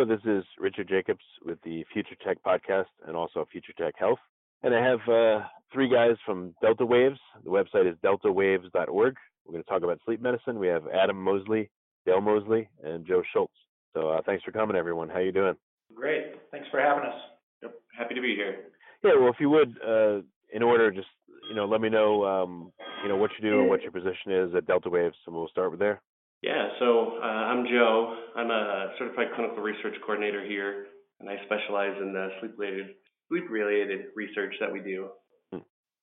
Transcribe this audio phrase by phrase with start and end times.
[0.00, 4.18] Hello, this is Richard Jacobs with the Future Tech Podcast and also Future Tech Health.
[4.62, 7.18] And I have uh, three guys from Delta Waves.
[7.44, 9.16] The website is deltawaves.org.
[9.44, 10.58] We're going to talk about sleep medicine.
[10.58, 11.68] We have Adam Mosley,
[12.06, 13.52] Dale Mosley, and Joe Schultz.
[13.92, 15.10] So uh, thanks for coming, everyone.
[15.10, 15.56] How you doing?
[15.94, 16.32] Great.
[16.50, 17.20] Thanks for having us.
[17.60, 17.74] Yep.
[17.98, 18.56] Happy to be here.
[19.04, 19.20] Yeah.
[19.20, 21.08] Well, if you would, uh, in order, just
[21.50, 24.32] you know, let me know, um, you know, what you do and what your position
[24.32, 26.00] is at Delta Waves, and we'll start with there.
[26.42, 28.16] Yeah, so uh, I'm Joe.
[28.34, 30.86] I'm a certified clinical research coordinator here,
[31.20, 32.86] and I specialize in the sleep-related
[33.28, 35.08] sleep-related research that we do.
[35.52, 35.58] Hmm.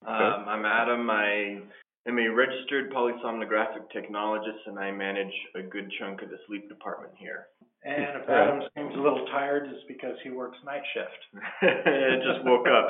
[0.06, 0.24] Okay.
[0.24, 1.10] Um, I'm Adam.
[1.10, 1.58] I
[2.06, 7.14] am a registered polysomnographic technologist, and I manage a good chunk of the sleep department
[7.18, 7.46] here.
[7.84, 11.42] And if Adam seems a little tired, it's because he works night shift.
[11.62, 12.88] I just woke up.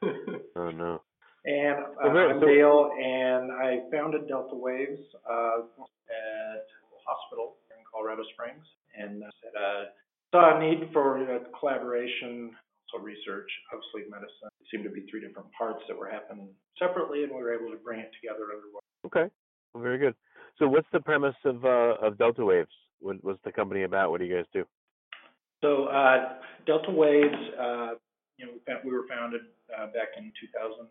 [0.00, 0.08] So.
[0.56, 1.00] oh no.
[1.44, 5.00] And uh, I'm Dale, and I founded Delta Waves.
[5.28, 8.64] Uh, at a hospital in Colorado Springs
[8.96, 9.90] and uh,
[10.32, 12.50] saw a need for uh, collaboration,
[12.92, 14.50] also research of sleep medicine.
[14.60, 17.70] It seemed to be three different parts that were happening separately, and we were able
[17.70, 18.82] to bring it together under one.
[19.06, 19.32] Okay,
[19.72, 20.14] well, very good.
[20.58, 22.70] So, what's the premise of uh, of Delta Waves?
[23.00, 24.10] What, what's the company about?
[24.10, 24.64] What do you guys do?
[25.62, 27.94] So, uh, Delta Waves, uh,
[28.38, 28.52] you know,
[28.84, 30.88] we were founded uh, back in 2005,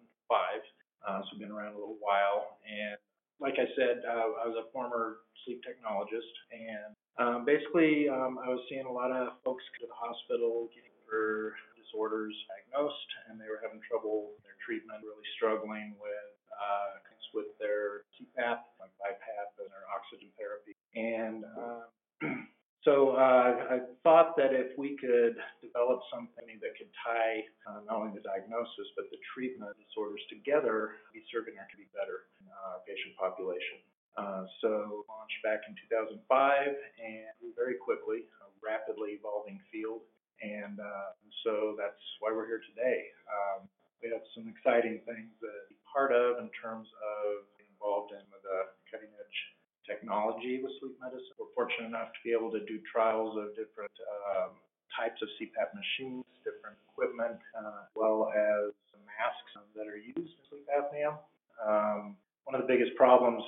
[1.08, 2.98] uh, so been around a little while, and
[3.40, 8.50] like I said, uh, I was a former sleep technologist, and um, basically, um, I
[8.50, 13.38] was seeing a lot of folks go to the hospital getting for disorders diagnosed, and
[13.38, 18.94] they were having trouble with their treatment, really struggling with uh, with their CPAP, like
[19.02, 21.84] BiPAP, and their oxygen therapy, and uh,
[22.84, 27.96] So uh, I thought that if we could develop something that could tie uh, not
[27.96, 32.84] only the diagnosis but the treatment disorders together, be serving our be better in our
[32.84, 33.80] patient population.
[34.20, 40.04] Uh, so launched back in 2005 and very quickly, a rapidly evolving field,
[40.44, 41.16] and uh,
[41.48, 43.08] so that's why we're here today.
[43.32, 43.66] Um,
[44.04, 48.76] we have some exciting things to be part of in terms of involved in the
[48.92, 49.40] cutting edge
[49.88, 51.36] technology with sleep medicine.
[51.40, 54.56] We're fortunate enough to be able to do trials of different um,
[54.96, 58.72] types of CPAP machines, different equipment, uh, as well as
[59.14, 61.18] masks that are used in sleep apnea.
[61.62, 63.44] Um, one of the biggest problems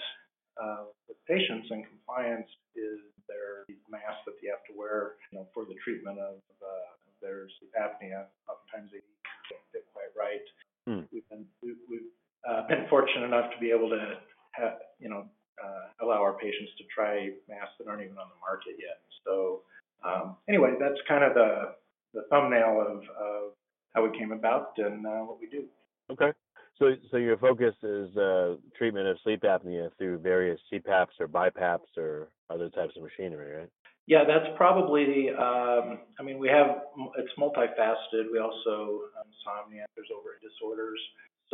[0.55, 5.45] uh, with patients and compliance is their masks that they have to wear, you know,
[5.53, 6.89] for the treatment of uh,
[7.21, 8.29] their sleep apnea.
[8.47, 9.03] Oftentimes they
[9.51, 10.45] don't fit quite right.
[10.87, 11.09] Hmm.
[11.11, 12.09] We've been we, we've
[12.45, 14.21] uh, been fortunate enough to be able to
[14.53, 15.25] have, you know,
[15.63, 18.99] uh, allow our patients to try masks that aren't even on the market yet.
[19.25, 19.61] So
[20.03, 21.75] um, anyway, that's kind of the
[22.13, 23.51] the thumbnail of, of
[23.93, 25.65] how we came about and uh, what we do.
[26.11, 26.31] Okay.
[26.79, 31.97] So, so your focus is uh, treatment of sleep apnea through various CPAPs or BiPAPs
[31.97, 33.69] or other types of machinery, right?
[34.07, 35.29] Yeah, that's probably.
[35.29, 36.83] Um, I mean, we have
[37.17, 38.31] it's multifaceted.
[38.31, 39.85] We also um, insomnia.
[39.95, 40.99] There's over disorders.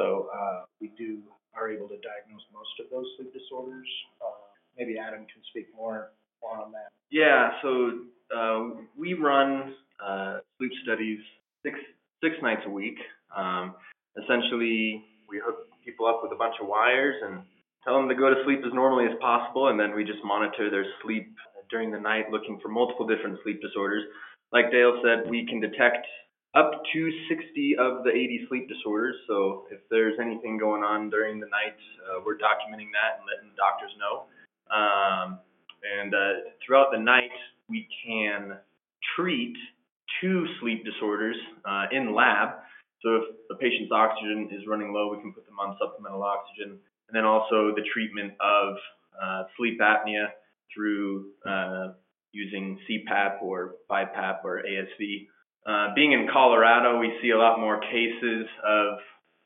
[0.01, 1.19] So uh, we do
[1.53, 3.87] are able to diagnose most of those sleep disorders.
[4.21, 6.11] Uh, maybe Adam can speak more
[6.41, 6.89] on that.
[7.11, 7.99] Yeah, so
[8.35, 11.19] uh, we run uh, sleep studies
[11.61, 11.77] six
[12.23, 12.97] six nights a week.
[13.35, 13.75] Um,
[14.17, 17.41] essentially, we hook people up with a bunch of wires and
[17.83, 20.71] tell them to go to sleep as normally as possible, and then we just monitor
[20.71, 21.29] their sleep
[21.69, 24.03] during the night, looking for multiple different sleep disorders.
[24.51, 26.07] Like Dale said, we can detect
[26.53, 29.15] up to 60 of the 80 sleep disorders.
[29.27, 33.49] So if there's anything going on during the night, uh, we're documenting that and letting
[33.49, 34.27] the doctors know.
[34.67, 35.39] Um,
[35.81, 37.31] and uh, throughout the night,
[37.69, 38.57] we can
[39.15, 39.55] treat
[40.19, 42.59] two sleep disorders uh, in lab.
[43.01, 46.77] So if the patient's oxygen is running low, we can put them on supplemental oxygen.
[47.07, 48.75] And then also the treatment of
[49.21, 50.27] uh, sleep apnea
[50.73, 51.93] through uh,
[52.31, 55.27] using CPAP or BiPAP or ASV.
[55.65, 58.93] Uh, being in Colorado, we see a lot more cases of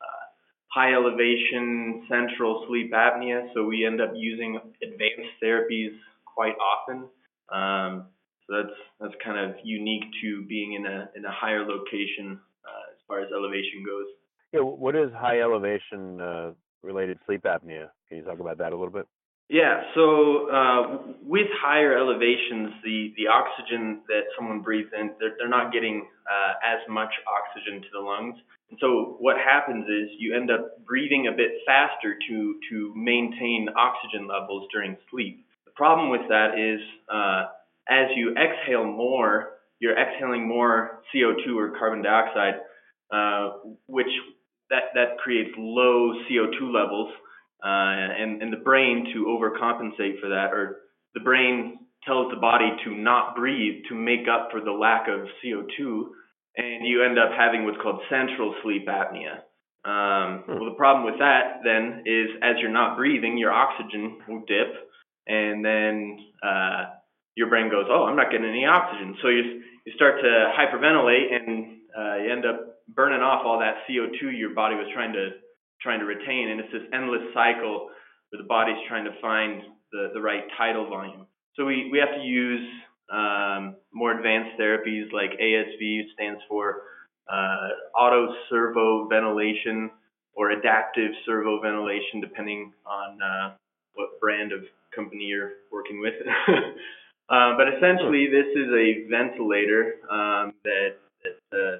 [0.00, 0.24] uh,
[0.68, 5.92] high elevation central sleep apnea, so we end up using advanced therapies
[6.24, 7.08] quite often.
[7.52, 8.06] Um,
[8.46, 12.92] so that's that's kind of unique to being in a in a higher location uh,
[12.92, 14.06] as far as elevation goes.
[14.52, 16.52] Yeah, what is high elevation uh,
[16.82, 17.88] related sleep apnea?
[18.08, 19.06] Can you talk about that a little bit?
[19.48, 25.48] Yeah, so uh, with higher elevations, the, the oxygen that someone breathes in, they're, they're
[25.48, 28.34] not getting uh, as much oxygen to the lungs.
[28.70, 33.68] And so what happens is you end up breathing a bit faster to, to maintain
[33.76, 35.46] oxygen levels during sleep.
[35.64, 37.46] The problem with that is uh,
[37.88, 42.54] as you exhale more, you're exhaling more CO2 or carbon dioxide,
[43.12, 44.10] uh, which
[44.70, 47.12] that, that creates low CO2 levels
[47.64, 50.78] uh, and, and the brain to overcompensate for that, or
[51.14, 55.26] the brain tells the body to not breathe to make up for the lack of
[55.42, 56.04] CO2,
[56.56, 59.42] and you end up having what's called central sleep apnea.
[59.84, 60.52] Um, hmm.
[60.58, 64.74] well, the problem with that then is as you're not breathing, your oxygen will dip,
[65.26, 66.84] and then uh,
[67.36, 71.32] your brain goes, "Oh, I'm not getting any oxygen." So you you start to hyperventilate,
[71.32, 75.30] and uh, you end up burning off all that CO2 your body was trying to
[75.80, 76.50] trying to retain.
[76.50, 77.90] And it's this endless cycle
[78.30, 79.62] where the body's trying to find
[79.92, 81.26] the, the right tidal volume.
[81.54, 82.66] So we, we have to use
[83.10, 86.82] um, more advanced therapies like ASV stands for
[87.32, 87.68] uh,
[87.98, 89.90] auto servo ventilation
[90.34, 93.54] or adaptive servo ventilation, depending on uh,
[93.94, 94.60] what brand of
[94.94, 96.14] company you're working with.
[97.28, 101.76] uh, but essentially, this is a ventilator um, that, that uh,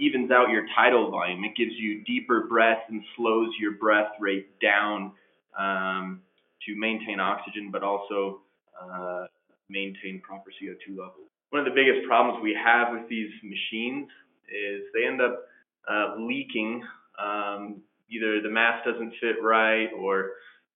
[0.00, 1.44] evens out your tidal volume.
[1.44, 5.12] It gives you deeper breath and slows your breath rate down
[5.58, 6.22] um,
[6.66, 8.40] to maintain oxygen, but also
[8.80, 9.26] uh,
[9.68, 11.28] maintain proper CO2 levels.
[11.50, 14.08] One of the biggest problems we have with these machines
[14.48, 15.44] is they end up
[15.88, 16.82] uh, leaking.
[17.22, 20.30] Um, either the mask doesn't fit right, or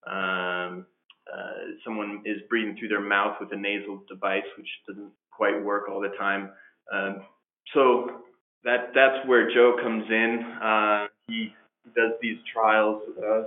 [0.06, 0.86] um,
[1.32, 5.88] uh, someone is breathing through their mouth with a nasal device, which doesn't quite work
[5.88, 6.50] all the time.
[6.92, 7.22] Um,
[7.72, 8.22] so
[8.64, 10.44] that that's where Joe comes in.
[10.62, 11.52] Uh, he
[11.94, 13.02] does these trials.
[13.18, 13.42] Uh,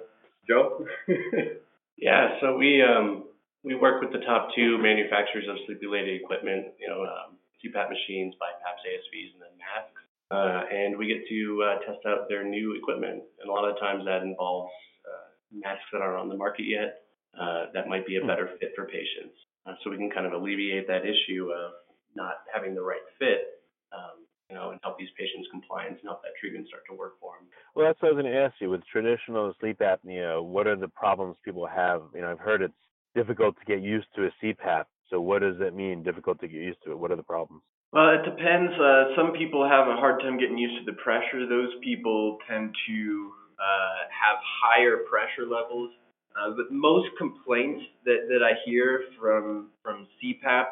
[0.48, 0.86] Joe.
[1.98, 3.26] yeah, so we um,
[3.64, 6.68] we work with the top two manufacturers of sleep-related equipment.
[6.80, 10.02] You know, um, CPAP machines, BiPAPs, ASVs, and then masks.
[10.30, 13.24] Uh, and we get to uh, test out their new equipment.
[13.42, 14.72] And a lot of times that involves
[15.08, 17.08] uh, masks that aren't on the market yet
[17.40, 19.38] uh, that might be a better fit for patients.
[19.66, 21.72] Uh, so we can kind of alleviate that issue of
[22.16, 23.62] not having the right fit
[23.94, 24.17] um,
[24.50, 27.36] you know, and help these patients compliance and help that treatment start to work for
[27.38, 27.48] them.
[27.76, 28.70] Well, that's what I was going to ask you.
[28.70, 32.02] With traditional sleep apnea, what are the problems people have?
[32.16, 32.74] You know, I've heard it's
[33.16, 34.86] difficult to get used to a CPAP.
[35.10, 37.00] So what does that mean, difficult to get used to it?
[37.00, 37.64] What are the problems?
[37.94, 38.74] Well, it depends.
[38.74, 41.48] Uh, some people have a hard time getting used to the pressure.
[41.48, 45.92] Those people tend to uh, have higher pressure levels.
[46.38, 50.66] Uh, but most complaints that, that I hear from from CPAP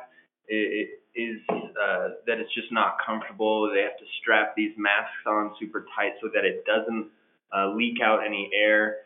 [0.48, 3.72] it, is uh, that it's just not comfortable.
[3.74, 7.10] They have to strap these masks on super tight so that it doesn't
[7.56, 8.98] uh, leak out any air.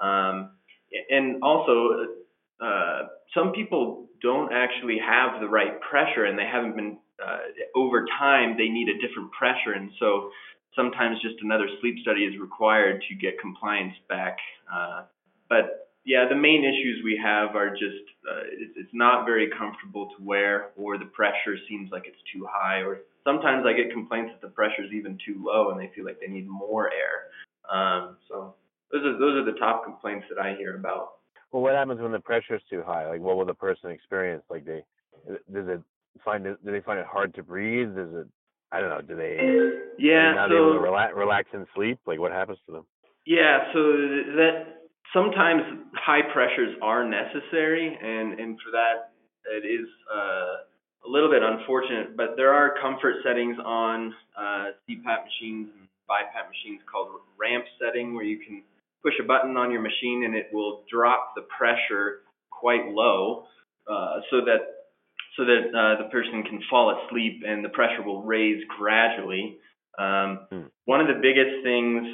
[0.00, 0.50] Um,
[1.10, 2.06] and also,
[2.60, 3.02] uh,
[3.34, 7.38] some people don't actually have the right pressure, and they haven't been uh,
[7.76, 8.56] over time.
[8.56, 10.30] They need a different pressure, and so
[10.74, 14.36] sometimes just another sleep study is required to get compliance back.
[14.72, 15.02] Uh,
[15.48, 20.08] but yeah, the main issues we have are just uh, it's, it's not very comfortable
[20.16, 24.32] to wear, or the pressure seems like it's too high, or sometimes I get complaints
[24.32, 27.28] that the pressure is even too low, and they feel like they need more air.
[27.68, 28.54] Um, so
[28.90, 31.18] those are those are the top complaints that I hear about.
[31.52, 33.08] Well, what happens when the pressure is too high?
[33.08, 34.44] Like, what will the person experience?
[34.50, 34.84] Like, they
[35.52, 35.80] does it
[36.24, 36.64] find it?
[36.64, 37.94] Do they find it hard to breathe?
[37.94, 38.26] Does it?
[38.70, 39.00] I don't know.
[39.00, 39.38] Do they?
[39.98, 40.34] Yeah.
[40.34, 41.98] Not so, able to relax, relax and sleep.
[42.06, 42.86] Like, what happens to them?
[43.26, 43.72] Yeah.
[43.72, 44.77] So that
[45.12, 45.62] sometimes
[45.94, 49.12] high pressures are necessary, and and for that
[49.50, 50.64] it is uh,
[51.06, 52.16] a little bit unfortunate.
[52.16, 58.14] But there are comfort settings on uh, CPAP machines and BiPAP machines called ramp setting,
[58.14, 58.62] where you can
[59.02, 63.44] push a button on your machine and it will drop the pressure quite low,
[63.88, 64.88] uh, so that
[65.36, 69.58] so that uh, the person can fall asleep and the pressure will raise gradually.
[69.98, 70.62] Um, Hmm.
[70.86, 72.06] One of the biggest things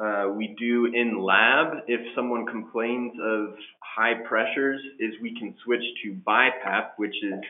[0.00, 5.82] uh, we do in lab, if someone complains of high pressures, is we can switch
[6.02, 7.40] to BiPAP, which is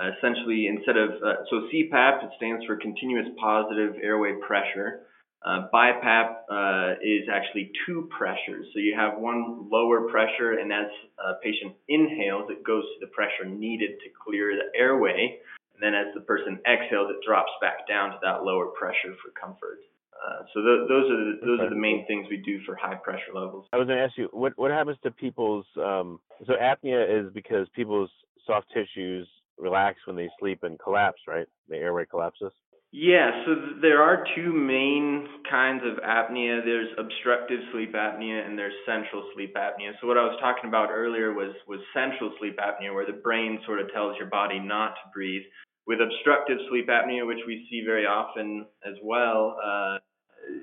[0.00, 5.02] uh, essentially instead of uh, so CPAP, it stands for continuous positive airway pressure.
[5.44, 8.66] Uh, BiPAP uh, is actually two pressures.
[8.72, 10.86] So you have one lower pressure, and as
[11.18, 15.38] a patient inhales, it goes to the pressure needed to clear the airway.
[15.74, 19.32] And then as the person exhales, it drops back down to that lower pressure for
[19.38, 19.80] comfort.
[20.20, 22.94] Uh, so th- those are the, those are the main things we do for high
[22.94, 23.66] pressure levels.
[23.72, 27.32] I was going to ask you what what happens to people's um so apnea is
[27.32, 28.10] because people's
[28.46, 29.26] soft tissues
[29.58, 31.46] relax when they sleep and collapse, right?
[31.68, 32.52] The airway collapses.
[32.92, 36.64] Yeah, so th- there are two main kinds of apnea.
[36.64, 39.92] There's obstructive sleep apnea and there's central sleep apnea.
[40.00, 43.60] So what I was talking about earlier was was central sleep apnea where the brain
[43.64, 45.42] sort of tells your body not to breathe.
[45.86, 49.98] With obstructive sleep apnea, which we see very often as well, uh,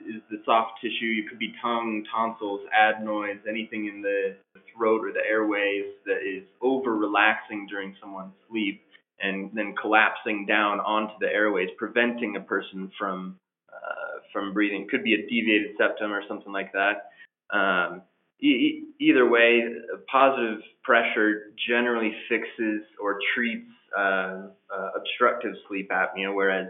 [0.08, 1.22] is the soft tissue.
[1.24, 4.36] It could be tongue, tonsils, adenoids, anything in the
[4.76, 8.82] throat or the airways that is over relaxing during someone's sleep
[9.20, 14.88] and then collapsing down onto the airways, preventing a person from uh, from breathing.
[14.90, 17.10] Could be a deviated septum or something like that.
[17.50, 18.02] Um,
[18.40, 19.64] e- either way,
[20.12, 26.68] positive pressure generally fixes or treats uh, uh, obstructive sleep apnea, whereas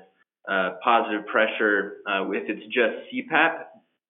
[0.50, 3.64] uh, positive pressure, uh, if it's just CPAP,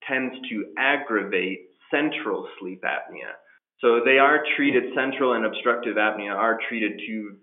[0.08, 1.60] tends to aggravate
[1.92, 3.32] central sleep apnea.
[3.80, 7.38] So they are treated, central and obstructive apnea are treated two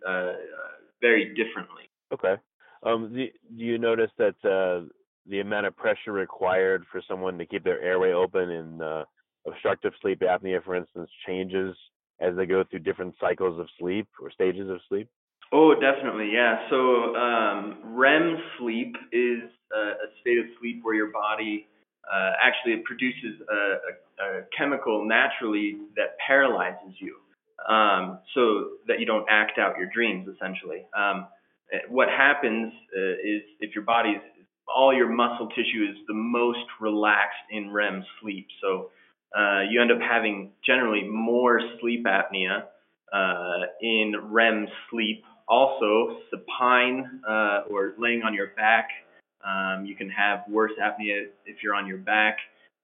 [1.00, 1.84] very differently.
[2.12, 2.34] Okay.
[2.82, 4.34] Um, do, do you notice that
[5.26, 9.04] the amount of pressure required for someone to keep their airway open in uh,
[9.46, 11.76] obstructive sleep apnea, for instance, changes
[12.20, 15.08] as they go through different cycles of sleep or stages of sleep?
[15.52, 16.68] Oh, definitely, yeah.
[16.68, 19.40] So um, REM sleep is
[19.72, 21.66] a, a state of sleep where your body
[22.12, 27.16] uh, actually produces a, a, a chemical naturally that paralyzes you,
[27.72, 30.28] um, so that you don't act out your dreams.
[30.34, 31.28] Essentially, um,
[31.88, 34.20] what happens uh, is if your body's
[34.74, 38.90] all your muscle tissue is the most relaxed in REM sleep, so
[39.36, 42.64] uh, you end up having generally more sleep apnea
[43.12, 48.88] uh, in REM sleep also, supine uh, or laying on your back,
[49.44, 52.38] um, you can have worse apnea if you're on your back.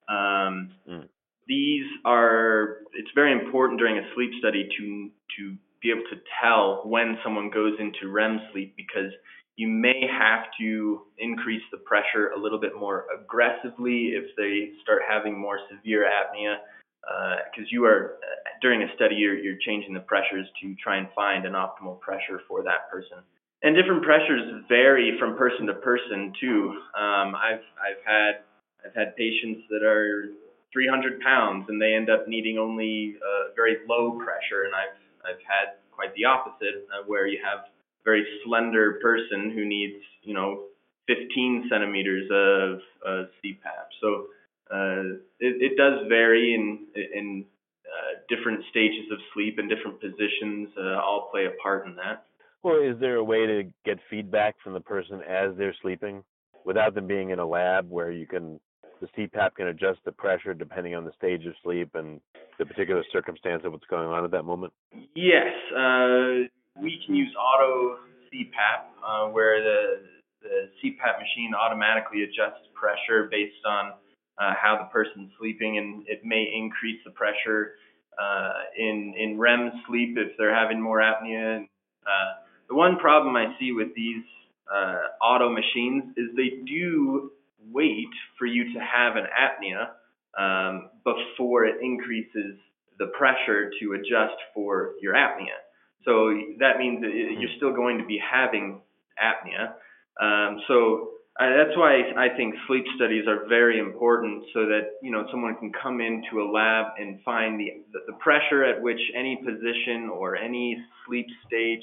[0.09, 1.09] Um, Mm.
[1.49, 6.83] These are, it's very important during a sleep study to, to be able to tell
[6.85, 9.11] when someone goes into REM sleep because
[9.57, 15.03] you may have to increase the pressure a little bit more aggressively if they start
[15.11, 16.57] having more severe apnea
[17.03, 18.17] because uh, you are
[18.61, 22.41] during a study you're, you're changing the pressures to try and find an optimal pressure
[22.47, 23.19] for that person.
[23.63, 26.81] And different pressures vary from person to person too.
[26.97, 28.45] Um, i've i've had
[28.85, 30.31] i've had patients that are
[30.73, 34.65] 300 pounds and they end up needing only a very low pressure.
[34.65, 39.53] And i've i've had quite the opposite uh, where you have a very slender person
[39.55, 40.65] who needs you know
[41.07, 44.27] 15 centimeters of uh, cpap so
[44.73, 47.45] uh, it, it does vary in in
[47.87, 52.25] uh, different stages of sleep and different positions uh, all play a part in that.
[52.63, 56.23] Well, is there a way to get feedback from the person as they're sleeping
[56.65, 58.61] without them being in a lab where you can
[59.01, 62.21] the CPAP can adjust the pressure depending on the stage of sleep and
[62.59, 64.73] the particular circumstance of what's going on at that moment?
[65.17, 66.45] Yes, uh,
[66.77, 67.97] we can use auto
[68.29, 70.03] CPAP uh, where the
[70.43, 73.93] the CPAP machine automatically adjusts pressure based on
[74.41, 77.75] uh, how the person's sleeping, and it may increase the pressure
[78.19, 81.65] uh, in in REM sleep if they're having more apnea.
[82.07, 82.33] Uh,
[82.69, 84.25] the one problem I see with these
[84.73, 87.33] uh, auto machines is they do
[87.71, 89.91] wait for you to have an apnea
[90.39, 92.57] um, before it increases
[92.99, 95.59] the pressure to adjust for your apnea.
[96.05, 98.81] So that means that you're still going to be having
[99.23, 99.75] apnea.
[100.21, 105.11] Um, so uh, that's why I think sleep studies are very important, so that you
[105.11, 109.37] know someone can come into a lab and find the the pressure at which any
[109.37, 111.81] position or any sleep stage,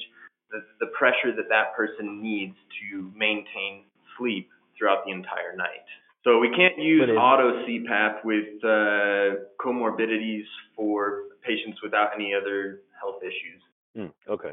[0.50, 3.84] the the pressure that that person needs to maintain
[4.16, 4.48] sleep
[4.78, 5.86] throughout the entire night.
[6.22, 10.44] So we can't use auto CPAP with uh, comorbidities
[10.76, 13.62] for patients without any other health issues.
[13.96, 14.52] Hmm, okay.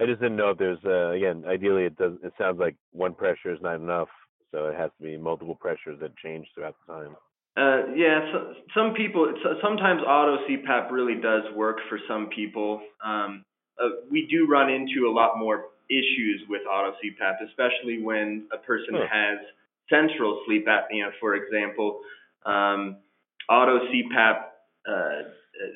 [0.00, 1.44] I just didn't know if there's uh, again.
[1.46, 2.14] Ideally, it does.
[2.22, 4.08] It sounds like one pressure is not enough,
[4.52, 7.16] so it has to be multiple pressures that change throughout the time.
[7.56, 12.80] Uh, yeah, so, some people, sometimes auto CPAP really does work for some people.
[13.04, 13.44] Um,
[13.78, 18.58] uh, we do run into a lot more issues with auto CPAP, especially when a
[18.58, 19.38] person has
[19.90, 22.00] central sleep apnea, for example,
[22.46, 22.98] um,
[23.48, 24.42] auto CPAP,
[24.88, 25.28] uh,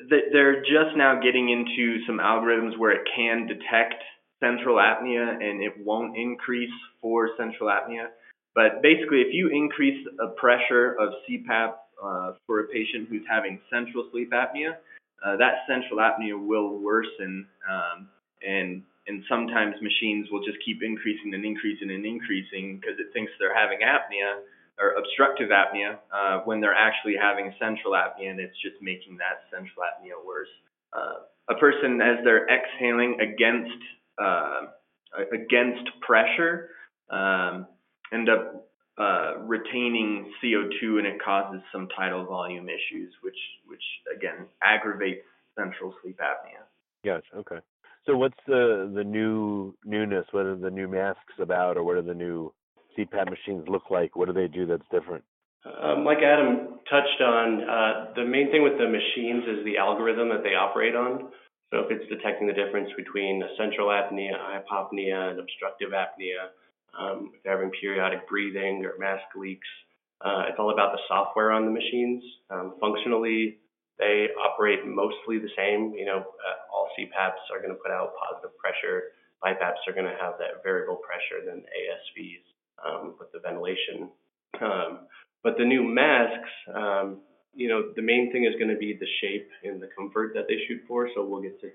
[0.09, 4.01] they're just now getting into some algorithms where it can detect
[4.39, 8.07] central apnea and it won't increase for central apnea.
[8.55, 13.59] But basically, if you increase a pressure of CPAP uh, for a patient who's having
[13.69, 14.77] central sleep apnea,
[15.25, 18.07] uh, that central apnea will worsen, um,
[18.47, 23.31] and and sometimes machines will just keep increasing and increasing and increasing because it thinks
[23.39, 24.41] they're having apnea
[24.79, 29.45] or obstructive apnea uh, when they're actually having central apnea, and it's just making that
[29.51, 30.49] central apnea worse.
[30.93, 33.81] Uh, a person, as they're exhaling against
[34.17, 34.61] uh,
[35.31, 36.69] against pressure,
[37.09, 37.67] um,
[38.13, 43.83] end up uh, retaining CO2 and it causes some tidal volume issues, which which
[44.15, 45.25] again aggravates
[45.57, 46.63] central sleep apnea.
[47.03, 47.35] Gotcha.
[47.35, 47.59] Okay.
[48.05, 50.25] So what's the the new newness?
[50.31, 52.53] What are the new masks about, or what are the new
[52.97, 54.15] CPAP machines look like?
[54.15, 55.23] What do they do that's different?
[55.65, 60.29] Um, like Adam touched on, uh, the main thing with the machines is the algorithm
[60.29, 61.33] that they operate on.
[61.73, 66.53] So if it's detecting the difference between central apnea, hypopnea, and obstructive apnea,
[66.99, 69.67] um, if they're having periodic breathing or mask leaks,
[70.23, 72.23] uh, it's all about the software on the machines.
[72.49, 73.57] Um, functionally,
[73.99, 75.93] they operate mostly the same.
[75.93, 79.15] You know, uh, all CPAPs are going to put out positive pressure.
[79.43, 82.45] BiPAPs are going to have that variable pressure than ASVs
[82.83, 84.09] um, with the ventilation.
[84.61, 85.07] Um,
[85.43, 87.21] but the new masks, um,
[87.53, 90.45] you know, the main thing is going to be the shape and the comfort that
[90.47, 91.09] they shoot for.
[91.13, 91.69] So we'll get to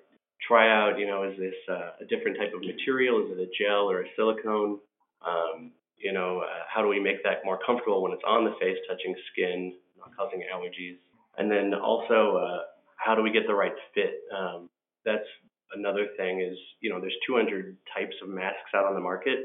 [0.47, 3.25] try out, you know, is this uh, a different type of material?
[3.25, 4.81] Is it a gel or a silicone?
[5.27, 8.55] Um, you know, uh, how do we make that more comfortable when it's on the
[8.61, 10.97] face, touching skin, not causing allergies?
[11.37, 12.59] And then also, uh,
[12.97, 14.23] how do we get the right fit?
[14.35, 14.69] Um,
[15.05, 15.27] that's
[15.75, 19.39] another thing is, you know, there's 200 types of masks out on the market.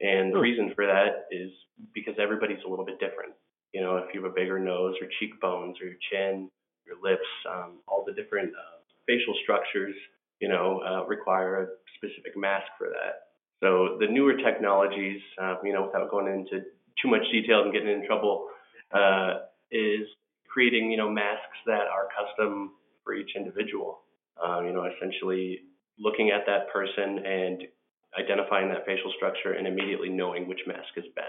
[0.00, 1.50] And the reason for that is
[1.94, 3.32] because everybody's a little bit different.
[3.72, 6.50] You know, if you have a bigger nose or cheekbones or your chin,
[6.86, 9.94] your lips, um, all the different uh, facial structures,
[10.40, 13.25] you know, uh, require a specific mask for that.
[13.62, 16.64] So the newer technologies, uh, you know, without going into
[17.02, 18.48] too much detail and getting in trouble,
[18.92, 20.06] uh, is
[20.48, 22.72] creating, you know, masks that are custom
[23.04, 24.00] for each individual.
[24.36, 25.60] Uh, you know, essentially
[25.98, 27.62] looking at that person and
[28.18, 31.26] identifying that facial structure and immediately knowing which mask is best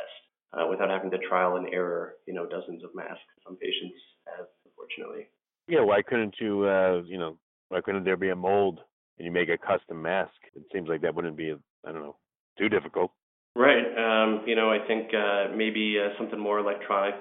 [0.53, 3.23] uh, without having to trial and error, you know, dozens of masks.
[3.45, 5.27] Some patients have, unfortunately.
[5.67, 7.37] Yeah, why couldn't you, uh, you know,
[7.69, 8.79] why couldn't there be a mold
[9.17, 10.33] and you make a custom mask?
[10.55, 11.53] It seems like that wouldn't be,
[11.85, 12.17] I don't know,
[12.57, 13.11] too difficult.
[13.55, 13.81] Right.
[13.81, 17.15] Um, you know, I think uh, maybe uh, something more electronic,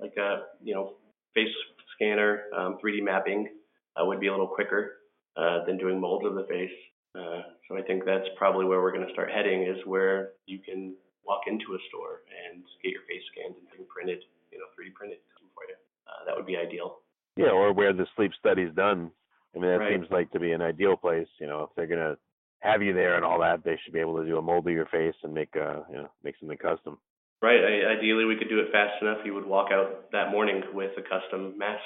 [0.00, 0.94] like a, you know,
[1.34, 1.52] face
[1.94, 3.48] scanner, um, 3D mapping
[3.96, 4.92] uh, would be a little quicker
[5.36, 6.72] uh, than doing molds of the face.
[7.14, 10.58] Uh, so I think that's probably where we're going to start heading is where you
[10.58, 10.94] can
[11.26, 15.18] walk into a store and get your face scanned and printed, you know, 3D printed
[15.54, 15.76] for you.
[16.08, 17.00] Uh, that would be ideal.
[17.36, 19.10] Yeah, or where the sleep study's done.
[19.54, 19.92] I mean, that Right.
[19.92, 21.28] seems like to be an ideal place.
[21.38, 22.16] You know, if they're gonna
[22.60, 24.72] have you there and all that, they should be able to do a mold of
[24.72, 26.98] your face and make uh, you know, make something custom.
[27.42, 27.60] Right.
[27.60, 29.18] I, ideally, we could do it fast enough.
[29.24, 31.82] You would walk out that morning with a custom mask.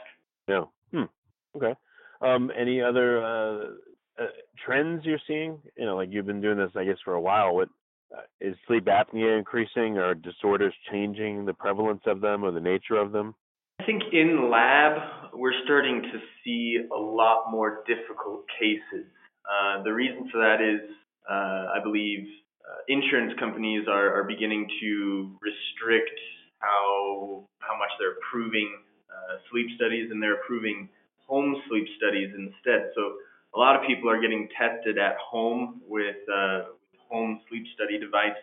[0.49, 0.65] Yeah.
[0.93, 1.05] Hmm.
[1.57, 1.75] Okay.
[2.21, 3.59] Um, any other uh,
[4.19, 4.27] uh,
[4.65, 5.59] trends you're seeing?
[5.77, 7.55] You know, like you've been doing this, I guess, for a while.
[7.55, 7.69] What
[8.15, 12.97] uh, is sleep apnea increasing, or disorders changing the prevalence of them or the nature
[12.97, 13.35] of them?
[13.87, 19.07] I think in lab, we're starting to see a lot more difficult cases.
[19.47, 20.91] Uh, the reason for that is,
[21.31, 22.27] uh, I believe,
[22.67, 26.19] uh, insurance companies are, are beginning to restrict
[26.59, 28.77] how how much they're approving
[29.09, 30.89] uh, sleep studies, and they're approving
[31.25, 32.91] home sleep studies instead.
[32.97, 33.15] So
[33.55, 36.75] a lot of people are getting tested at home with uh,
[37.09, 38.35] home sleep study device,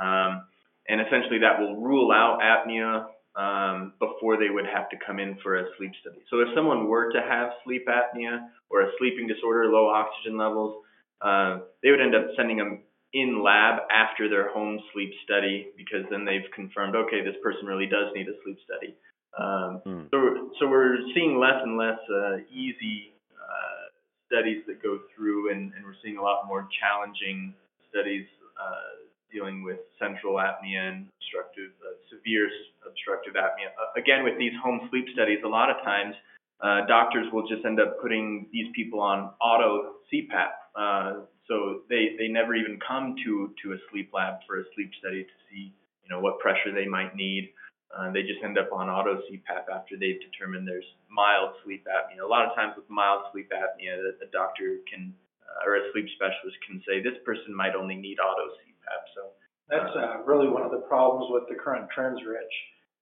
[0.00, 0.42] um,
[0.88, 3.06] and essentially that will rule out apnea
[3.38, 6.18] um, before they would have to come in for a sleep study.
[6.28, 10.82] So if someone were to have sleep apnea or a sleeping disorder, low oxygen levels,
[11.22, 12.82] uh, they would end up sending them
[13.14, 17.86] in lab after their home sleep study because then they've confirmed, okay, this person really
[17.86, 18.94] does need a sleep study.
[19.38, 20.04] Um, Hmm.
[20.10, 23.86] so, so we're seeing less and less uh, easy uh,
[24.26, 27.54] studies that go through, and, and we're seeing a lot more challenging
[27.90, 28.26] studies
[28.58, 32.48] uh, dealing with central apnea and obstructive, uh, severe
[32.86, 33.70] obstructive apnea.
[33.76, 36.14] Uh, again, with these home sleep studies, a lot of times
[36.60, 40.52] uh, doctors will just end up putting these people on auto CPAP.
[40.74, 41.12] Uh,
[41.46, 45.24] so they, they never even come to, to a sleep lab for a sleep study
[45.24, 47.52] to see, you know, what pressure they might need.
[47.88, 52.20] Uh, they just end up on auto CPAP after they've determined there's mild sleep apnea.
[52.20, 55.88] A lot of times with mild sleep apnea, the, the doctor can, uh, or a
[55.92, 58.77] sleep specialist can say, this person might only need auto CPAP.
[59.14, 59.30] So
[59.68, 62.54] That's uh, really one of the problems with the current trends, Rich,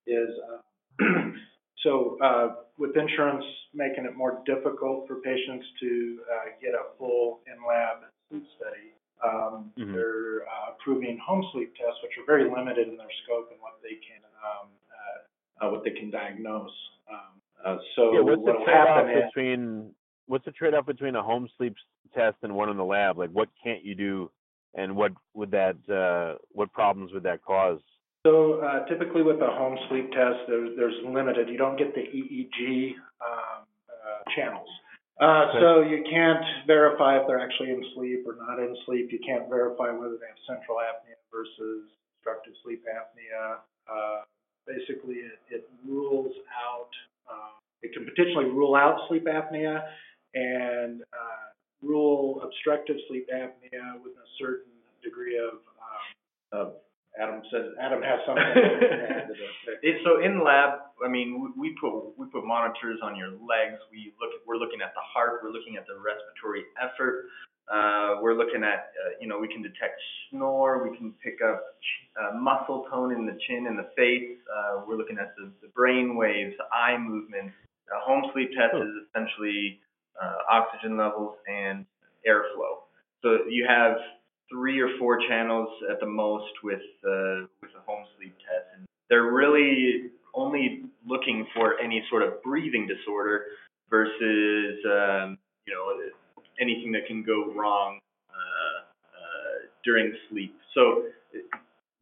[0.07, 1.05] is, uh,
[1.85, 3.45] so uh, with insurance
[3.75, 8.93] making it more difficult for patients to uh, get a full in-lab sleep study,
[9.25, 9.93] um, Mhm.
[9.93, 13.81] they're uh, approving home sleep tests, which are very limited in their scope and what
[13.83, 16.75] they can, um, uh, uh, what they can diagnose.
[17.11, 19.95] Um, uh, So Yeah, what's the trade-off between
[20.27, 21.77] what's the trade-off between a home sleep
[22.15, 23.17] test and one in the lab?
[23.19, 24.31] Like, what can't you do,
[24.77, 27.81] and what would that uh, what problems would that cause?
[28.27, 32.03] So uh, typically with a home sleep test, there's, there's limited, you don't get the
[32.03, 34.69] EEG um, uh, channels.
[35.21, 35.61] Uh, Okay.
[35.61, 39.09] So you can't verify if they're actually in sleep or not in sleep.
[39.13, 43.63] You can't verify whether they have central apnea versus obstructive sleep apnea.
[43.89, 44.23] Uh,
[44.67, 46.91] Basically, it, it rules out,
[47.31, 49.81] uh, it can potentially rule out sleep apnea
[50.35, 51.46] and uh,
[51.87, 54.73] rule obstructive sleep apnea with a certain
[55.03, 56.75] degree of, um, of
[57.21, 59.35] Adam says, Adam has something to add to.
[59.83, 63.81] It, so in lab, I mean, we, we put we put monitors on your legs.
[63.91, 65.41] We look we're looking at the heart.
[65.43, 67.27] We're looking at the respiratory effort.
[67.69, 70.89] Uh, we're looking at uh, you know we can detect snore.
[70.89, 71.63] We can pick up
[72.21, 74.39] uh, muscle tone in the chin and the face.
[74.49, 77.53] Uh, we're looking at the, the brain waves, eye movements.
[77.95, 78.83] A home sleep test Cool.
[78.83, 79.79] is essentially
[80.23, 81.87] uh, oxygen levels and
[82.29, 82.83] airflow.
[83.23, 83.97] So you have
[84.51, 88.87] three or four channels at the most with uh, with a home sleep test, and
[89.09, 93.45] they're really only looking for any sort of breathing disorder
[93.91, 96.11] versus um, you know
[96.61, 97.99] anything that can go wrong
[98.31, 100.55] uh, uh, during sleep.
[100.75, 101.05] So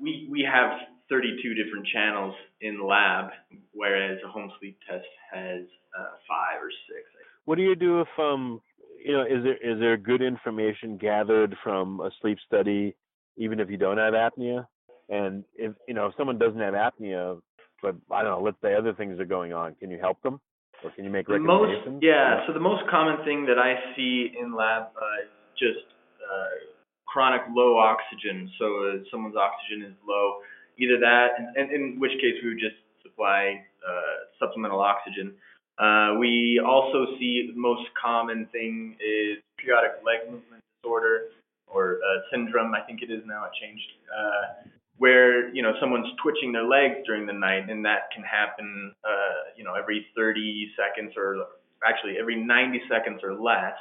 [0.01, 3.31] we we have 32 different channels in lab,
[3.73, 5.63] whereas a home sleep test has
[5.97, 7.05] uh, five or six.
[7.45, 8.61] What do you do if um
[9.05, 12.97] you know is there is there good information gathered from a sleep study
[13.37, 14.67] even if you don't have apnea?
[15.09, 17.41] And if you know if someone doesn't have apnea,
[17.83, 20.41] but I don't know, let's say other things are going on, can you help them
[20.83, 22.03] or can you make The most, recommendations?
[22.03, 25.85] yeah, so the most common thing that I see in lab uh, is just
[26.25, 26.73] uh,
[27.07, 28.51] chronic low oxygen.
[28.59, 30.41] So uh, someone's oxygen is low,
[30.79, 35.35] either that, and, and in which case we would just supply uh, supplemental oxygen.
[35.79, 41.29] Uh, we also see the most common thing is periodic leg movement disorder
[41.67, 42.75] or uh, syndrome.
[42.75, 43.45] I think it is now.
[43.45, 43.91] It changed.
[44.09, 48.93] Uh, where you know someone's twitching their legs during the night, and that can happen,
[49.05, 51.47] uh, you know, every 30 seconds or
[51.87, 53.75] actually every 90 seconds or less.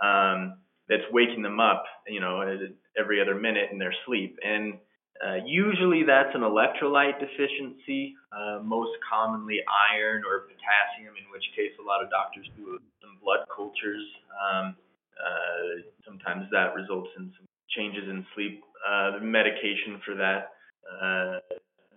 [0.00, 0.58] Um,
[0.88, 2.42] that's waking them up, you know,
[2.98, 4.74] every other minute in their sleep, and
[5.20, 9.60] uh, usually that's an electrolyte deficiency, uh, most commonly
[9.92, 14.00] iron or potassium, in which case a lot of doctors do some blood cultures.
[14.32, 14.76] Um,
[15.20, 18.64] uh, sometimes that results in some changes in sleep.
[18.80, 20.56] Uh, medication for that
[20.88, 21.38] uh,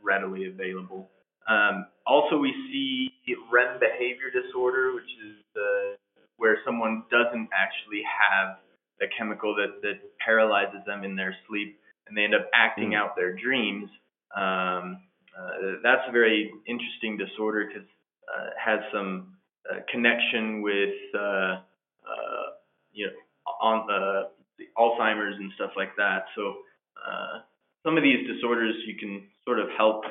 [0.03, 1.09] readily available.
[1.47, 3.09] Um, also, we see
[3.51, 5.95] REM behavior disorder, which is uh,
[6.35, 8.59] where someone doesn't actually have
[9.01, 11.79] a chemical that, that paralyzes them in their sleep
[12.13, 12.95] and they end up acting Mm.
[12.97, 13.89] out their dreams.
[14.35, 15.01] Um,
[15.35, 17.87] uh, that's a very interesting disorder because
[18.29, 19.35] uh, it has some
[19.69, 21.61] uh, connection with uh,
[22.05, 22.45] uh,
[22.91, 23.13] you know
[23.59, 26.25] on uh, the Alzheimer's and stuff like that.
[26.35, 26.57] So
[27.03, 27.39] uh,
[27.83, 30.03] some of these disorders you can sort of help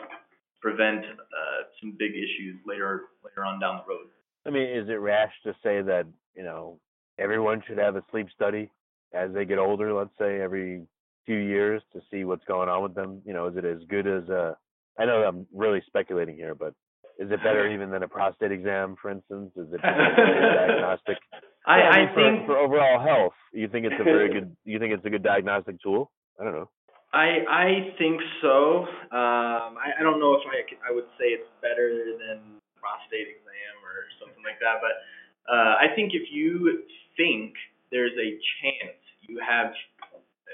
[0.60, 4.08] prevent uh, some big issues later later on down the road.
[4.44, 6.80] I mean, is it rash to say that, you know,
[7.16, 8.72] everyone should have a sleep study
[9.14, 10.82] as they get older, let's say every
[11.26, 13.22] few years to see what's going on with them?
[13.24, 14.56] You know, is it as good as a
[14.98, 16.74] I know I'm really speculating here, but
[17.18, 19.52] is it better even than a prostate exam, for instance?
[19.56, 21.18] Is it a diagnostic?
[21.66, 24.78] I, I mean, for, think for overall health, you think it's a very good you
[24.78, 26.10] think it's a good diagnostic tool?
[26.40, 26.68] I don't know.
[27.12, 28.88] I I think so.
[29.12, 33.74] Um, I, I don't know if I I would say it's better than prostate exam
[33.86, 34.98] or something like that, but
[35.46, 36.82] uh, I think if you
[37.16, 37.54] think
[37.92, 39.70] there's a chance you have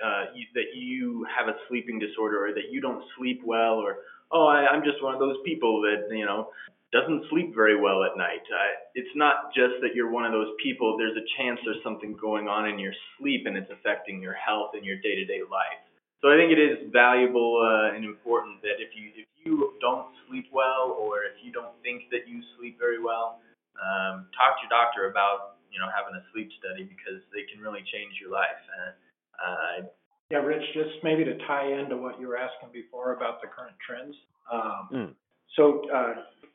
[0.04, 3.98] uh, you, that you have a sleeping disorder or that you don't sleep well or
[4.30, 6.50] oh I, I'm just one of those people that you know
[6.90, 8.40] doesn't sleep very well at night.
[8.48, 10.96] Uh, it's not just that you're one of those people.
[10.96, 14.72] There's a chance there's something going on in your sleep and it's affecting your health
[14.72, 15.84] and your day-to-day life.
[16.24, 20.11] So I think it is valuable uh, and important that if you if you don't
[20.26, 23.38] sleep well or if you don't think that you sleep very well,
[23.78, 27.62] um, talk to your doctor about you know having a sleep study because they can
[27.62, 28.58] really change your life.
[28.66, 28.98] And
[29.38, 29.87] uh,
[30.31, 33.77] Yeah, Rich, just maybe to tie into what you were asking before about the current
[33.87, 34.14] trends.
[34.53, 35.14] Um, Mm.
[35.57, 36.14] So, uh,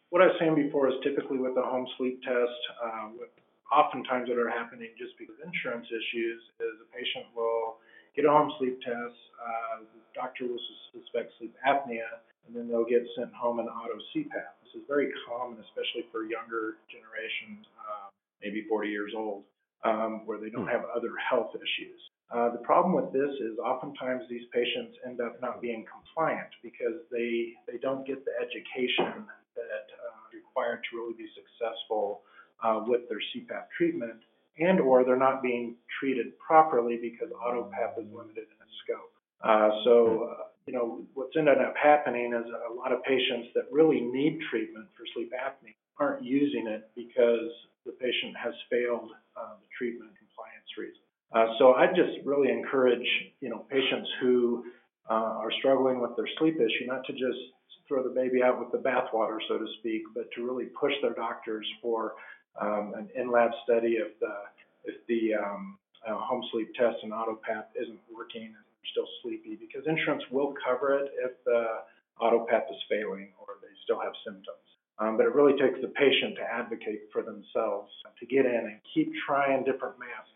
[0.10, 3.10] what I was saying before is typically with the home sleep test, uh,
[3.74, 7.82] oftentimes that are happening just because of insurance issues is a patient will
[8.16, 9.18] get a home sleep test.
[9.42, 10.62] Uh, the doctor will
[10.94, 14.54] suspect sleep apnea, and then they'll get sent home an auto CPAP.
[14.62, 18.14] This is very common, especially for younger generations, uh,
[18.46, 19.44] maybe 40 years old,
[19.84, 21.98] um, where they don't have other health issues.
[22.34, 26.98] Uh, the problem with this is oftentimes these patients end up not being compliant because
[27.12, 32.22] they they don't get the education that uh, required to really be successful
[32.66, 34.18] uh, with their CPAP treatment,
[34.58, 39.14] and or they're not being treated properly because AutoPAP is limited in its scope.
[39.46, 43.70] Uh, so, uh, you know, what's ended up happening is a lot of patients that
[43.72, 47.52] really need treatment for sleep apnea aren't using it because
[47.86, 51.04] the patient has failed the treatment compliance reason.
[51.34, 53.08] Uh, so I just really encourage,
[53.42, 54.66] you know, patients who
[55.10, 57.40] uh, are struggling with their sleep issue not to just
[57.88, 61.14] throw the baby out with the bathwater, so to speak, but to really push their
[61.14, 62.14] doctors for
[62.62, 64.34] um, an in-lab study if the
[64.86, 69.56] if the um, uh, home sleep test and AutoPAP isn't working and they're still sleepy,
[69.56, 71.66] because insurance will cover it if the
[72.22, 74.68] AutoPAP is failing or they still have symptoms.
[75.00, 78.80] Um, but it really takes the patient to advocate for themselves to get in and
[78.94, 80.33] keep trying different masks.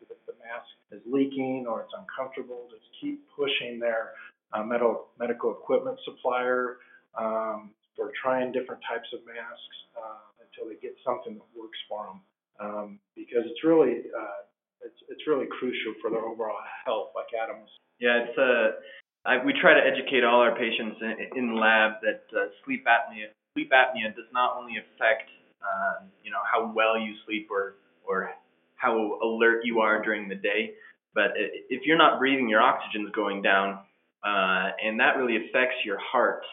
[0.47, 4.15] Mask is leaking or it's uncomfortable, just keep pushing their
[4.55, 6.79] uh, medical medical equipment supplier
[7.19, 12.07] um, for trying different types of masks uh, until they get something that works for
[12.07, 12.19] them.
[12.57, 14.39] Um, because it's really uh,
[14.81, 17.73] it's it's really crucial for their overall health, like Adam was.
[17.99, 18.79] Yeah, it's uh,
[19.27, 23.35] I, we try to educate all our patients in, in lab that uh, sleep apnea
[23.53, 25.29] sleep apnea does not only affect
[25.65, 27.75] um, you know how well you sleep or
[28.07, 28.31] or
[28.77, 30.73] how alert you are during the day,
[31.13, 33.79] but if you're not breathing, your oxygen's going down,
[34.23, 36.43] uh, and that really affects your heart.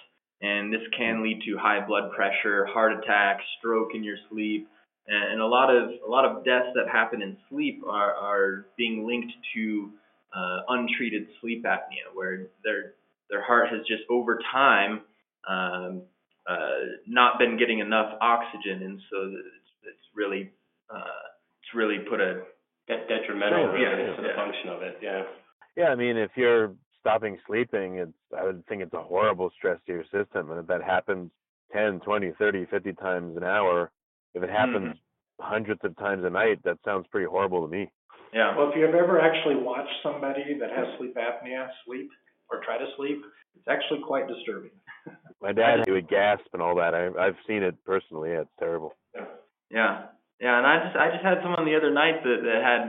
[0.41, 4.69] And this can lead to high blood pressure, heart attack, stroke in your sleep,
[5.07, 9.07] and a lot of a lot of deaths that happen in sleep are are being
[9.07, 9.91] linked to
[10.35, 12.95] uh, untreated sleep apnea, where their
[13.31, 15.03] their heart has just over time
[15.49, 16.03] um,
[16.49, 20.51] uh, not been getting enough oxygen, and so it's, it's really
[20.95, 21.25] uh,
[21.75, 22.43] really put a
[22.87, 24.37] De- detrimental Sure, yeah, yeah, to the yeah.
[24.37, 24.99] function of it.
[25.01, 25.23] Yeah.
[25.77, 29.79] Yeah, I mean, if you're stopping sleeping, it's I would think it's a horrible stress
[29.87, 31.31] to your system, and if that happens
[31.73, 33.91] 10, 20, 30, 50 times an hour,
[34.35, 35.45] if it happens mm-hmm.
[35.45, 37.91] hundreds of times a night, that sounds pretty horrible to me.
[38.33, 38.57] yeah.
[38.57, 42.11] Well, if you've ever actually watched somebody that has sleep apnea sleep
[42.51, 43.23] or try to sleep,
[43.57, 44.71] it's actually quite disturbing.
[45.41, 46.95] My dad he would gasp and all that.
[46.95, 48.31] I I've seen it personally.
[48.31, 48.95] Yeah, it's terrible.
[49.15, 49.34] Yeah, yeah, and
[50.75, 52.83] I just I just had someone the other night that that had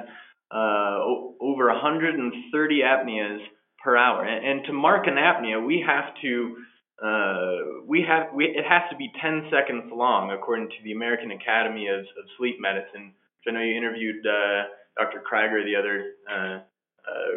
[0.52, 1.00] uh
[1.42, 3.40] over 130 apneas
[3.84, 6.58] per hour, and, and to mark an apnea, we have to
[7.04, 11.32] uh we have we it has to be 10 seconds long according to the American
[11.32, 13.14] Academy of, of Sleep Medicine.
[13.44, 14.64] Which I know you interviewed uh,
[14.98, 15.22] Dr.
[15.22, 16.60] Kryger the other uh,
[17.06, 17.34] uh,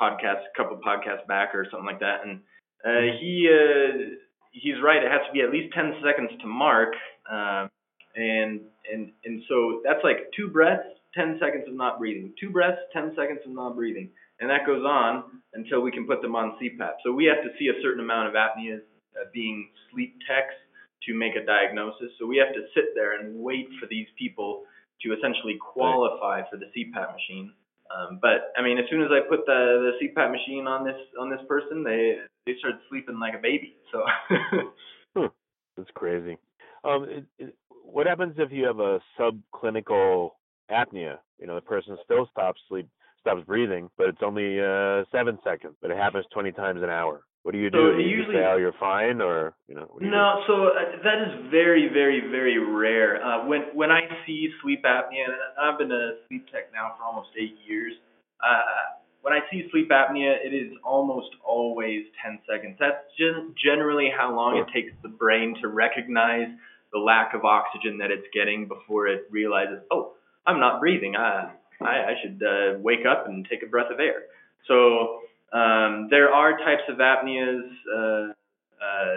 [0.00, 2.40] podcast, a couple podcasts back or something like that, and
[2.84, 4.16] uh, he uh,
[4.54, 5.02] he's right.
[5.02, 6.94] It has to be at least 10 seconds to mark.
[7.30, 7.68] Uh,
[8.16, 12.80] and and and so that's like two breaths, ten seconds of not breathing, two breaths,
[12.92, 16.56] ten seconds of not breathing, and that goes on until we can put them on
[16.60, 16.94] CPAP.
[17.04, 18.82] So we have to see a certain amount of apneas
[19.16, 20.54] uh, being sleep techs
[21.06, 22.10] to make a diagnosis.
[22.18, 24.64] So we have to sit there and wait for these people
[25.02, 27.52] to essentially qualify for the CPAP machine.
[27.94, 30.96] Um, but I mean, as soon as I put the the CPAP machine on this
[31.20, 33.76] on this person, they they start sleeping like a baby.
[33.92, 34.04] So
[35.76, 36.38] That's crazy.
[36.84, 40.30] Um, it, it, what happens if you have a subclinical
[40.70, 41.18] apnea?
[41.38, 42.88] You know, the person still stops sleep,
[43.20, 47.22] stops breathing, but it's only uh, seven seconds, but it happens 20 times an hour.
[47.42, 47.76] What do you do?
[47.92, 49.82] So do you just usually- say, "Oh, you're fine," or you know?
[49.82, 50.08] What do?
[50.08, 53.22] No, so uh, that is very, very, very rare.
[53.22, 57.04] Uh, when when I see sleep apnea, and I've been a sleep tech now for
[57.04, 57.92] almost eight years.
[58.42, 62.76] Uh, when I see sleep apnea, it is almost always 10 seconds.
[62.78, 66.48] That's gen- generally how long it takes the brain to recognize
[66.94, 70.12] the lack of oxygen that it's getting before it realizes, oh,
[70.46, 71.16] I'm not breathing.
[71.16, 74.22] I I, I should uh, wake up and take a breath of air.
[74.68, 75.20] So
[75.52, 78.32] um, there are types of apneas uh,
[78.82, 79.16] uh,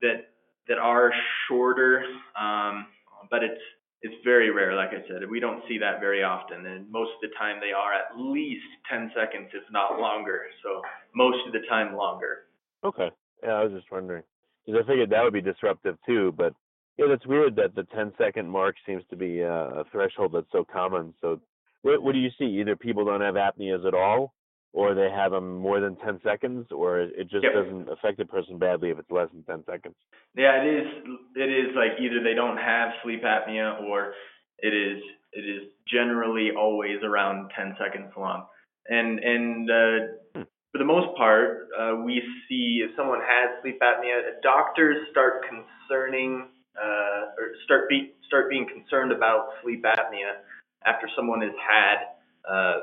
[0.00, 0.30] that
[0.68, 1.12] that are
[1.48, 2.04] shorter,
[2.40, 2.86] um,
[3.30, 3.60] but it's
[4.02, 4.74] it's very rare.
[4.74, 7.72] Like I said, we don't see that very often, and most of the time they
[7.72, 10.42] are at least 10 seconds, if not longer.
[10.62, 10.82] So
[11.14, 12.44] most of the time longer.
[12.84, 13.10] Okay.
[13.42, 14.22] Yeah, I was just wondering
[14.64, 16.32] because I figured that would be disruptive too.
[16.36, 16.54] But
[16.98, 20.50] yeah, that's weird that the 10 second mark seems to be uh, a threshold that's
[20.52, 21.14] so common.
[21.20, 21.40] So,
[21.82, 22.44] what, what do you see?
[22.60, 24.34] Either people don't have apneas at all,
[24.72, 27.52] or they have them more than 10 seconds, or it just Yep.
[27.54, 29.94] doesn't affect the person badly if it's less than 10 seconds.
[30.34, 30.86] Yeah, it is.
[31.36, 34.12] It is like either they don't have sleep apnea or
[34.58, 38.46] it is it is generally always around 10 seconds long.
[38.88, 44.40] And and uh, for the most part, uh, we see if someone has sleep apnea,
[44.42, 46.48] doctors start concerning
[46.82, 50.38] uh, or start be start being concerned about sleep apnea
[50.84, 52.74] after someone has had uh,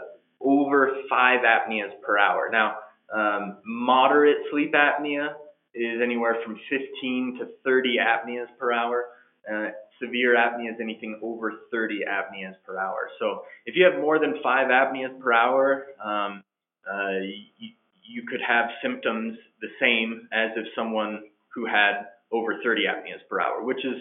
[0.42, 2.50] over five apneas per hour.
[2.52, 2.76] Now,
[3.14, 5.34] um, moderate sleep apnea
[5.74, 9.06] is anywhere from 15 to 30 apneas per hour.
[9.50, 9.70] Uh,
[10.02, 13.10] severe apnea is anything over 30 apneas per hour.
[13.20, 16.44] So if you have more than five apneas per hour, um,
[16.92, 17.20] uh,
[17.58, 17.72] you,
[18.04, 23.40] you could have symptoms the same as if someone who had over 30 apneas per
[23.40, 23.96] hour, which is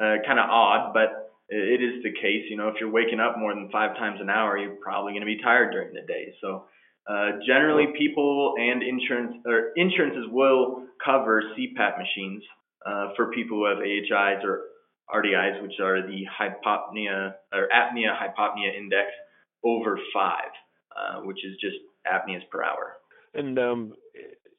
[0.00, 2.44] uh, kind of odd, but it is the case.
[2.48, 5.22] You know, if you're waking up more than five times an hour, you're probably going
[5.22, 6.32] to be tired during the day.
[6.40, 6.64] So
[7.06, 12.42] uh, generally, people and insurance or insurances will cover CPAP machines
[12.86, 14.62] uh, for people who have AHIs or
[15.14, 19.08] RDIs, which are the hypopnea or apnea hypopnea index
[19.62, 20.50] over five,
[20.96, 22.96] uh, which is just apneas per hour.
[23.34, 23.92] And um,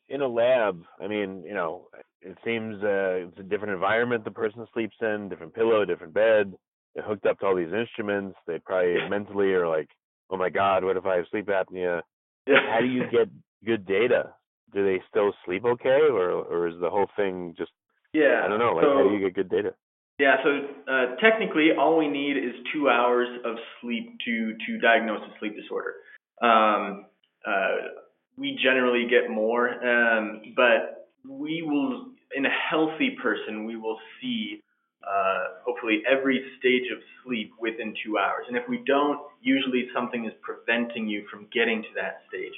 [0.09, 1.87] in a lab, I mean, you know,
[2.21, 6.53] it seems uh, it's a different environment the person sleeps in, different pillow, different bed.
[6.93, 8.37] They're hooked up to all these instruments.
[8.47, 9.89] They probably mentally are like,
[10.29, 12.01] "Oh my God, what if I have sleep apnea?"
[12.47, 13.29] How do you get
[13.65, 14.33] good data?
[14.73, 17.71] Do they still sleep okay, or or is the whole thing just?
[18.13, 18.41] Yeah.
[18.45, 18.71] I don't know.
[18.71, 19.73] Like, so, how do you get good data?
[20.19, 20.37] Yeah.
[20.43, 20.49] So
[20.91, 25.55] uh, technically, all we need is two hours of sleep to to diagnose a sleep
[25.55, 25.95] disorder.
[26.41, 27.05] Um,
[27.45, 28.04] uh,
[28.37, 34.61] we generally get more, um, but we will, in a healthy person, we will see
[35.05, 38.45] uh, hopefully every stage of sleep within two hours.
[38.47, 42.53] And if we don't, usually something is preventing you from getting to that stage.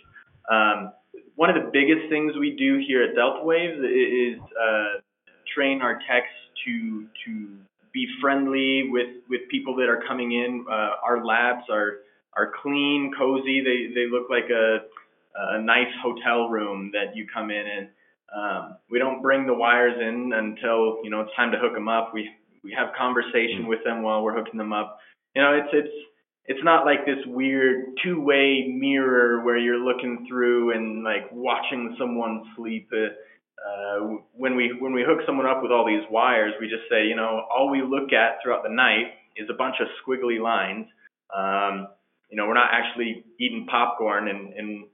[0.50, 0.94] Um,
[1.36, 5.02] one of the biggest things we do here at Delta Waves is uh,
[5.54, 6.28] train our techs
[6.66, 7.50] to to
[7.94, 10.66] be friendly with with people that are coming in.
[10.70, 12.00] Uh, our labs are
[12.36, 13.62] are clean, cozy.
[13.62, 14.86] They they look like a
[15.38, 17.88] a nice hotel room that you come in and
[18.36, 21.88] um, we don't bring the wires in until you know it's time to hook them
[21.88, 22.14] up.
[22.14, 22.30] We
[22.64, 23.68] we have conversation Hmm.
[23.68, 25.00] with them while we're hooking them up.
[25.36, 25.96] You know, it's it's
[26.46, 32.44] it's not like this weird two-way mirror where you're looking through and like watching someone
[32.56, 32.90] sleep.
[32.94, 33.10] Uh,
[33.68, 37.06] uh, when we when we hook someone up with all these wires, we just say,
[37.08, 40.86] you know, all we look at throughout the night is a bunch of squiggly lines.
[41.36, 41.88] Um,
[42.30, 44.86] you know, we're not actually eating popcorn and, and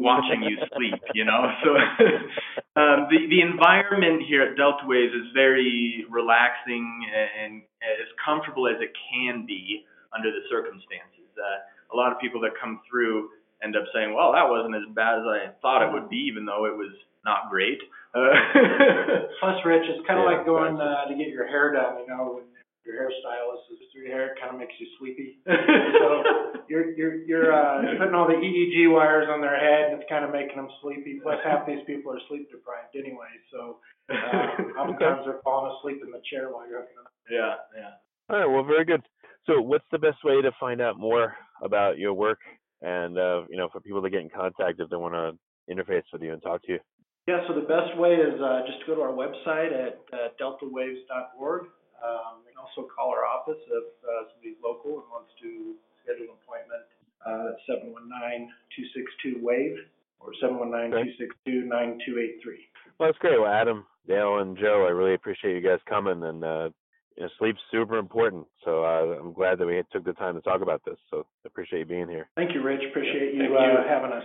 [0.00, 1.50] watching you sleep, you know.
[1.62, 7.52] So um, the the environment here at Delta Waves is very relaxing and, and
[7.84, 9.84] as comfortable as it can be
[10.16, 11.28] under the circumstances.
[11.36, 13.28] Uh, a lot of people that come through
[13.62, 16.44] end up saying, "Well, that wasn't as bad as I thought it would be, even
[16.44, 16.92] though it was
[17.24, 17.78] not great."
[18.14, 18.32] Uh,
[19.40, 22.00] Plus, Rich, it's kind of Yeah, like going uh, to get your hair done.
[22.00, 22.40] You know,
[22.84, 25.38] your hairstylist is through your hair, kind of makes you sleepy.
[25.46, 26.22] so
[26.68, 30.24] you're you're you're uh, putting all the EEG wires on their head, and it's kind
[30.24, 31.20] of making them sleepy.
[31.22, 33.78] Plus, half these people are sleep deprived anyway, so
[34.10, 37.14] uh, oftentimes they're falling asleep in the chair while you're hooking them up.
[37.30, 37.94] yeah, yeah.
[38.30, 38.50] All right.
[38.50, 39.02] Well, very good.
[39.46, 42.38] So, what's the best way to find out more about your work,
[42.80, 45.38] and uh, you know, for people to get in contact if they want to
[45.72, 46.78] interface with you and talk to you?
[47.26, 50.28] Yeah, so the best way is uh, just to go to our website at uh,
[50.40, 51.66] deltawaves.org.
[52.02, 56.34] Um, you can also call our office if uh, somebody's local and wants to schedule
[56.34, 56.82] an appointment.
[57.22, 59.86] Uh, that's 719-262-WAVE
[60.18, 62.66] or 719-262-9283.
[62.98, 63.40] Well, that's great.
[63.40, 66.22] Well, Adam, Dale, and Joe, I really appreciate you guys coming.
[66.22, 66.68] And uh,
[67.16, 70.40] you know, sleep's super important, so uh, I'm glad that we took the time to
[70.40, 70.96] talk about this.
[71.10, 72.28] So, I appreciate you being here.
[72.36, 72.80] Thank you, Rich.
[72.90, 73.56] Appreciate you, you.
[73.56, 74.24] uh, having us.